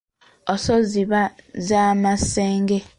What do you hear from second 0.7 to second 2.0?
ziba za